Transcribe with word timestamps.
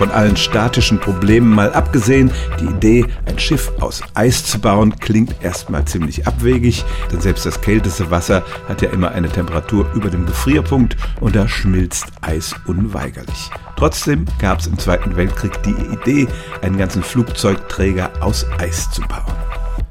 Von 0.00 0.12
allen 0.12 0.38
statischen 0.38 0.98
Problemen 0.98 1.54
mal 1.54 1.74
abgesehen, 1.74 2.30
die 2.58 2.64
Idee, 2.64 3.04
ein 3.26 3.38
Schiff 3.38 3.70
aus 3.80 4.02
Eis 4.14 4.42
zu 4.42 4.58
bauen, 4.58 4.98
klingt 4.98 5.34
erstmal 5.42 5.84
ziemlich 5.84 6.26
abwegig, 6.26 6.86
denn 7.12 7.20
selbst 7.20 7.44
das 7.44 7.60
kälteste 7.60 8.10
Wasser 8.10 8.42
hat 8.66 8.80
ja 8.80 8.88
immer 8.88 9.10
eine 9.10 9.28
Temperatur 9.28 9.92
über 9.92 10.08
dem 10.08 10.24
Gefrierpunkt 10.24 10.96
und 11.20 11.36
da 11.36 11.46
schmilzt 11.46 12.06
Eis 12.22 12.54
unweigerlich. 12.64 13.50
Trotzdem 13.76 14.24
gab 14.38 14.60
es 14.60 14.68
im 14.68 14.78
Zweiten 14.78 15.16
Weltkrieg 15.16 15.62
die 15.64 15.76
Idee, 15.92 16.28
einen 16.62 16.78
ganzen 16.78 17.02
Flugzeugträger 17.02 18.10
aus 18.20 18.46
Eis 18.58 18.90
zu 18.90 19.02
bauen 19.02 19.49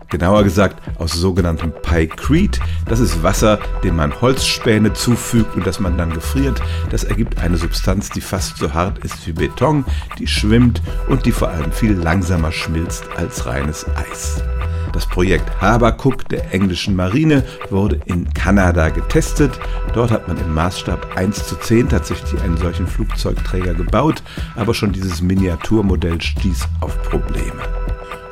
genauer 0.10 0.44
gesagt 0.44 0.82
aus 0.98 1.14
sogenanntem 1.14 1.72
Pykrete. 1.72 2.60
Das 2.86 3.00
ist 3.00 3.24
Wasser, 3.24 3.60
dem 3.84 3.96
man 3.96 4.20
Holzspäne 4.22 4.94
zufügt 4.94 5.56
und 5.56 5.66
das 5.66 5.80
man 5.80 5.98
dann 5.98 6.14
gefriert. 6.14 6.62
Das 6.90 7.04
ergibt 7.04 7.40
eine 7.40 7.58
Substanz, 7.58 8.10
die 8.10 8.22
fast 8.22 8.58
so 8.58 8.74
hart 8.74 9.00
ist 9.00 9.26
wie 9.28 9.34
Beton, 9.34 9.86
die 10.18 10.28
schwimmt 10.28 10.82
und 11.08 11.26
die 11.26 11.32
vor 11.32 11.50
allem 11.50 11.72
viel 11.72 11.94
langsamer 11.94 12.52
schmilzt 12.52 13.06
als 13.18 13.46
reines 13.46 13.86
Eis. 13.96 14.44
Das 14.92 15.06
Projekt 15.06 15.62
Habakuk 15.62 16.28
der 16.30 16.52
englischen 16.54 16.96
Marine 16.96 17.44
wurde 17.70 18.00
in 18.06 18.34
Kanada 18.34 18.90
getestet. 18.90 19.60
Dort 19.94 20.12
hat 20.12 20.28
man 20.28 20.38
im 20.38 20.54
Maßstab 20.54 21.16
1 21.16 21.48
zu 21.48 21.56
10 21.56 21.90
tatsächlich 21.90 22.42
einen 22.42 22.58
solchen 22.58 22.88
Flugzeugträger 22.88 23.76
gebaut, 23.76 24.24
aber 24.56 24.74
schon 24.74 24.92
dieses 24.92 25.22
Miniaturmodell 25.22 26.20
stieß 26.20 26.68
auf 26.82 27.02
Probleme. 27.04 27.79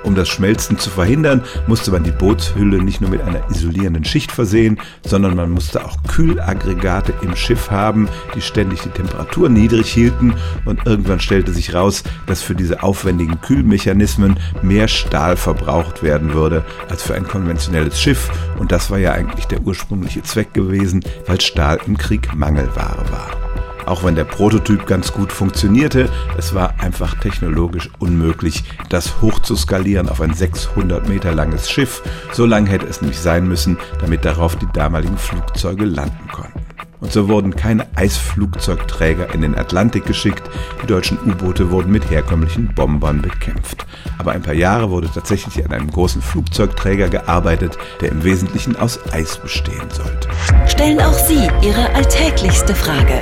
Um 0.07 0.15
das 0.15 0.29
Schmelzen 0.29 0.79
zu 0.79 0.89
verhindern, 0.89 1.43
musste 1.67 1.91
man 1.91 2.01
die 2.01 2.11
Bootshülle 2.11 2.81
nicht 2.81 3.01
nur 3.01 3.09
mit 3.09 3.21
einer 3.23 3.49
isolierenden 3.51 4.05
Schicht 4.05 4.31
versehen, 4.31 4.79
sondern 5.05 5.35
man 5.35 5.51
musste 5.51 5.83
auch 5.83 5.97
Kühlaggregate 6.07 7.13
im 7.21 7.35
Schiff 7.35 7.71
haben, 7.71 8.07
die 8.33 8.39
ständig 8.39 8.79
die 8.79 8.89
Temperatur 8.89 9.49
niedrig 9.49 9.91
hielten 9.91 10.33
und 10.63 10.85
irgendwann 10.85 11.19
stellte 11.19 11.51
sich 11.51 11.73
raus, 11.73 12.03
dass 12.25 12.41
für 12.41 12.55
diese 12.55 12.83
aufwendigen 12.83 13.41
Kühlmechanismen 13.41 14.39
mehr 14.61 14.87
Stahl 14.87 15.35
verbraucht 15.35 16.03
werden 16.03 16.33
würde 16.33 16.63
als 16.87 17.03
für 17.03 17.15
ein 17.15 17.27
konventionelles 17.27 17.99
Schiff 17.99 18.31
und 18.59 18.71
das 18.71 18.89
war 18.89 18.99
ja 18.99 19.11
eigentlich 19.11 19.47
der 19.47 19.59
ursprüngliche 19.59 20.23
Zweck 20.23 20.53
gewesen, 20.53 21.03
weil 21.25 21.41
Stahl 21.41 21.79
im 21.85 21.97
Krieg 21.97 22.33
Mangelware 22.33 23.03
war. 23.11 23.46
Auch 23.87 24.03
wenn 24.03 24.15
der 24.15 24.25
Prototyp 24.25 24.85
ganz 24.85 25.13
gut 25.13 25.31
funktionierte, 25.31 26.09
es 26.37 26.53
war 26.53 26.75
einfach 26.79 27.15
technologisch 27.15 27.89
unmöglich, 27.99 28.65
das 28.89 29.21
hochzuskalieren 29.21 30.09
auf 30.09 30.19
ein 30.19 30.33
600 30.33 31.07
Meter 31.07 31.31
langes 31.31 31.71
Schiff. 31.71 32.03
So 32.33 32.45
lang 32.45 32.65
hätte 32.65 32.85
es 32.85 32.99
nämlich 32.99 33.19
sein 33.19 33.47
müssen, 33.47 33.77
damit 34.01 34.25
darauf 34.25 34.57
die 34.57 34.67
damaligen 34.73 35.17
Flugzeuge 35.17 35.85
landen 35.85 36.27
konnten. 36.29 36.65
Und 36.99 37.13
so 37.13 37.29
wurden 37.29 37.55
keine 37.55 37.85
Eisflugzeugträger 37.95 39.33
in 39.33 39.41
den 39.41 39.55
Atlantik 39.57 40.05
geschickt, 40.05 40.49
die 40.83 40.87
deutschen 40.87 41.17
U-Boote 41.25 41.71
wurden 41.71 41.91
mit 41.91 42.09
herkömmlichen 42.09 42.73
Bombern 42.73 43.21
bekämpft. 43.21 43.85
Aber 44.17 44.33
ein 44.33 44.41
paar 44.41 44.55
Jahre 44.55 44.89
wurde 44.89 45.09
tatsächlich 45.13 45.63
an 45.63 45.71
einem 45.71 45.91
großen 45.91 46.21
Flugzeugträger 46.21 47.07
gearbeitet, 47.07 47.77
der 48.01 48.11
im 48.11 48.25
Wesentlichen 48.25 48.75
aus 48.75 48.99
Eis 49.13 49.37
bestehen 49.37 49.89
sollte. 49.91 50.27
Stellen 50.67 50.99
auch 50.99 51.13
Sie 51.13 51.47
Ihre 51.61 51.93
alltäglichste 51.93 52.75
Frage 52.75 53.21